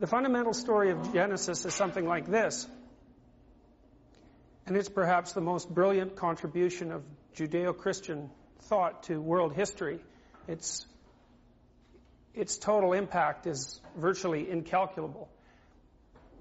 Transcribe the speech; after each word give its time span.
The 0.00 0.06
fundamental 0.06 0.54
story 0.54 0.92
of 0.92 1.12
Genesis 1.12 1.64
is 1.64 1.74
something 1.74 2.06
like 2.06 2.26
this. 2.30 2.68
And 4.64 4.76
it's 4.76 4.88
perhaps 4.88 5.32
the 5.32 5.40
most 5.40 5.68
brilliant 5.68 6.14
contribution 6.14 6.92
of 6.92 7.02
Judeo-Christian 7.34 8.30
thought 8.68 9.02
to 9.04 9.20
world 9.20 9.54
history. 9.54 9.98
Its, 10.46 10.86
its 12.32 12.58
total 12.58 12.92
impact 12.92 13.48
is 13.48 13.80
virtually 13.96 14.48
incalculable. 14.48 15.28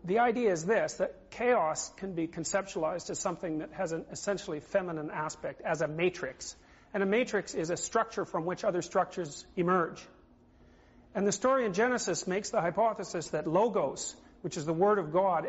The 0.03 0.19
idea 0.19 0.51
is 0.51 0.63
this, 0.63 0.93
that 0.95 1.31
chaos 1.31 1.91
can 1.97 2.13
be 2.13 2.27
conceptualized 2.27 3.09
as 3.09 3.17
something 3.17 3.59
that 3.59 3.73
has 3.73 3.91
an 3.91 4.05
essentially 4.11 4.59
feminine 4.59 5.09
aspect, 5.09 5.61
as 5.61 5.81
a 5.81 5.87
matrix. 5.87 6.55
And 6.93 7.01
a 7.01 7.07
matrix 7.07 7.55
is 7.55 7.71
a 7.71 7.77
structure 7.77 8.23
from 8.23 8.45
which 8.45 8.63
other 8.63 8.83
structures 8.83 9.47
emerge. 9.55 9.99
And 11.15 11.25
the 11.25 11.31
story 11.31 11.65
in 11.65 11.73
Genesis 11.73 12.27
makes 12.27 12.49
the 12.49 12.61
hypothesis 12.61 13.29
that 13.29 13.47
logos, 13.47 14.15
which 14.41 14.57
is 14.57 14.65
the 14.65 14.73
word 14.73 14.99
of 14.99 15.11
God, 15.11 15.47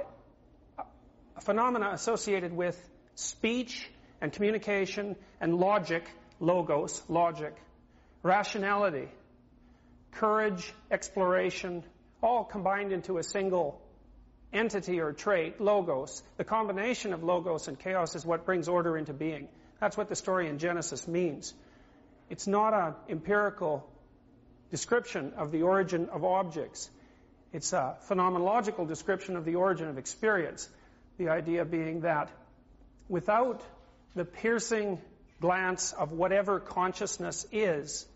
a 1.37 1.41
phenomena 1.41 1.91
associated 1.93 2.53
with 2.53 2.77
speech 3.15 3.89
and 4.21 4.33
communication 4.33 5.17
and 5.41 5.55
logic, 5.55 6.05
logos, 6.41 7.03
logic, 7.09 7.55
rationality, 8.23 9.09
courage, 10.13 10.73
exploration, 10.91 11.85
all 12.23 12.45
combined 12.45 12.93
into 12.93 13.19
a 13.19 13.23
single 13.23 13.81
entity 14.53 15.01
or 15.01 15.13
trait, 15.13 15.61
logos. 15.61 16.23
The 16.37 16.45
combination 16.45 17.13
of 17.13 17.23
logos 17.23 17.69
and 17.69 17.79
chaos 17.79 18.17
is 18.17 18.25
what 18.25 18.45
brings 18.45 18.69
order 18.69 18.97
into 18.97 19.13
being. 19.13 19.49
That's 19.81 19.97
what 19.97 20.09
the 20.09 20.17
story 20.17 20.49
in 20.49 20.59
Genesis 20.59 21.07
means. 21.07 21.55
It's 22.31 22.47
not 22.47 22.75
an 22.75 22.95
empirical 23.09 23.89
description 24.71 25.33
of 25.37 25.53
the 25.53 25.63
origin 25.63 26.09
of 26.11 26.25
objects. 26.25 26.91
It's 27.53 27.73
a 27.73 27.97
phenomenological 28.09 28.87
description 28.87 29.37
of 29.37 29.45
the 29.45 29.55
origin 29.55 29.89
of 29.89 29.99
experience. 29.99 30.69
The 31.17 31.31
idea 31.31 31.65
being 31.65 32.03
that 32.03 32.31
without 33.09 33.63
the 34.15 34.25
piercing 34.25 35.01
glance 35.41 35.93
of 35.93 36.13
whatever 36.13 36.61
consciousness 36.61 37.47
is, 37.53 38.07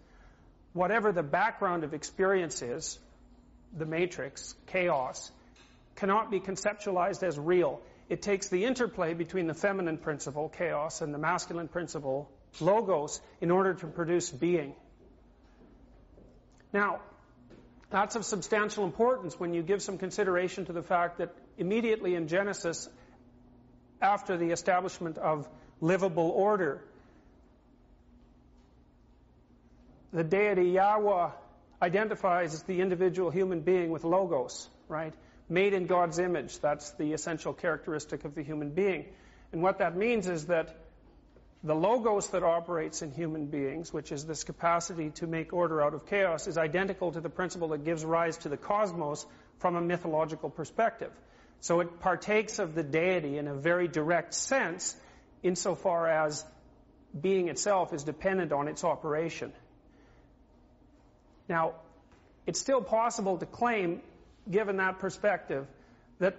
whatever 0.73 1.13
the 1.13 1.23
background 1.23 1.85
of 1.85 1.95
experience 1.95 2.63
is, 2.63 2.99
the 3.77 3.87
matrix, 3.87 4.55
chaos, 4.67 5.31
cannot 5.97 6.31
be 6.31 6.41
conceptualized 6.41 7.23
as 7.23 7.39
real. 7.39 7.81
It 8.09 8.21
takes 8.21 8.49
the 8.49 8.65
interplay 8.65 9.15
between 9.15 9.47
the 9.47 9.55
feminine 9.55 9.97
principle, 9.97 10.51
chaos, 10.51 11.01
and 11.01 11.15
the 11.15 11.19
masculine 11.19 11.69
principle, 11.69 12.31
logos, 12.61 13.21
in 13.41 13.51
order 13.51 13.75
to 13.75 13.87
produce 13.87 14.29
being. 14.31 14.75
Now, 16.73 17.01
that's 17.91 18.17
of 18.17 18.25
substantial 18.25 18.85
importance 18.85 19.39
when 19.39 19.53
you 19.53 19.63
give 19.63 19.83
some 19.83 19.99
consideration 19.99 20.65
to 20.67 20.73
the 20.73 20.83
fact 20.83 21.19
that 21.19 21.35
immediately 21.59 22.15
in 22.15 22.29
Genesis, 22.29 22.89
after 24.01 24.37
the 24.37 24.51
establishment 24.51 25.19
of 25.19 25.49
livable 25.81 26.31
order, 26.31 26.83
the 30.13 30.25
deity 30.25 30.71
Yahweh 30.71 31.31
identifies 31.83 32.63
the 32.63 32.81
individual 32.81 33.31
human 33.31 33.61
being 33.61 33.91
with 33.91 34.05
logos, 34.05 34.69
right? 34.89 35.15
made 35.53 35.75
in 35.75 35.87
God's 35.87 36.19
image. 36.19 36.59
That's 36.61 36.91
the 36.93 37.13
essential 37.13 37.53
characteristic 37.53 38.25
of 38.25 38.35
the 38.35 38.43
human 38.43 38.71
being. 38.71 39.07
And 39.53 39.63
what 39.63 39.79
that 39.79 39.97
means 39.97 40.27
is 40.27 40.47
that 40.47 40.75
the 41.65 41.75
logos 41.75 42.29
that 42.31 42.43
operates 42.43 43.03
in 43.03 43.13
human 43.13 43.47
beings, 43.47 43.93
which 43.93 44.11
is 44.11 44.25
this 44.25 44.43
capacity 44.43 45.11
to 45.11 45.27
make 45.27 45.53
order 45.53 45.81
out 45.81 45.95
of 45.95 46.07
chaos, 46.07 46.49
is 46.49 46.59
identical 46.59 47.13
to 47.13 47.21
the 47.21 47.29
principle 47.29 47.69
that 47.69 47.85
gives 47.85 48.05
rise 48.05 48.37
to 48.39 48.49
the 48.49 48.57
cosmos 48.57 49.25
from 49.59 49.77
a 49.77 49.81
mythological 49.81 50.51
perspective. 50.51 51.13
So 51.61 51.79
it 51.79 52.01
partakes 52.01 52.59
of 52.59 52.75
the 52.75 52.83
deity 52.83 53.39
in 53.39 53.47
a 53.47 53.55
very 53.55 53.87
direct 53.87 54.35
sense, 54.35 54.97
insofar 55.45 56.09
as 56.09 56.45
being 57.19 57.49
itself 57.49 57.93
is 57.93 58.03
dependent 58.03 58.53
on 58.53 58.67
its 58.67 58.83
operation. 58.83 59.53
Now, 61.49 61.75
it's 62.45 62.59
still 62.59 62.81
possible 62.81 63.39
to 63.39 63.47
claim 63.47 64.01
given 64.51 64.79
that 64.79 64.99
perspective, 64.99 65.67
that 66.19 66.37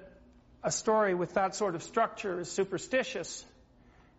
a 0.64 0.72
story 0.72 1.14
with 1.14 1.34
that 1.36 1.56
sort 1.56 1.76
of 1.76 1.84
structure 1.84 2.42
is 2.42 2.52
superstitious 2.52 3.46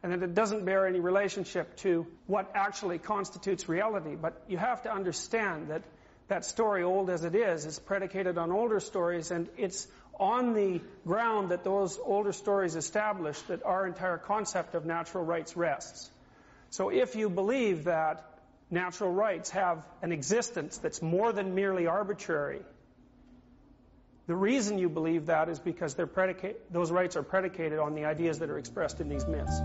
and 0.05 0.13
that 0.13 0.23
it 0.23 0.35
doesn't 0.35 0.67
bear 0.67 0.87
any 0.87 1.01
relationship 1.01 1.75
to 1.79 2.07
what 2.27 2.51
actually 2.55 2.99
constitutes 2.99 3.71
reality. 3.71 4.17
But 4.17 4.39
you 4.49 4.59
have 4.59 4.83
to 4.83 4.93
understand 4.93 5.69
that 5.69 5.83
that 6.29 6.45
story, 6.45 6.83
old 6.83 7.09
as 7.09 7.25
it 7.25 7.35
is, 7.35 7.65
is 7.65 7.79
predicated 7.79 8.37
on 8.37 8.53
older 8.53 8.81
stories 8.81 9.31
and 9.31 9.49
it's 9.57 9.89
on 10.21 10.53
the 10.53 10.83
ground 11.07 11.53
that 11.53 11.65
those 11.65 11.99
older 12.05 12.33
stories 12.33 12.77
established 12.77 13.49
that 13.49 13.65
our 13.65 13.87
entire 13.87 14.19
concept 14.19 14.75
of 14.75 14.85
natural 14.85 15.25
rights 15.25 15.57
rests. 15.57 16.11
So 16.69 16.91
if 16.91 17.17
you 17.17 17.31
believe 17.31 17.85
that 17.85 18.23
natural 18.71 19.11
rights 19.11 19.51
have 19.51 19.87
an 20.03 20.13
existence 20.13 20.77
that's 20.77 21.01
more 21.01 21.33
than 21.33 21.55
merely 21.55 21.87
arbitrary, 21.87 22.61
the 24.27 24.37
reason 24.37 24.77
you 24.79 24.91
believe 24.91 25.27
that 25.27 25.49
is 25.49 25.59
because 25.59 25.95
those 25.95 26.91
rights 26.91 27.17
are 27.17 27.23
predicated 27.23 27.79
on 27.79 27.95
the 27.95 28.05
ideas 28.05 28.41
that 28.41 28.51
are 28.51 28.59
expressed 28.59 29.01
in 29.01 29.09
these 29.09 29.27
myths. 29.27 29.61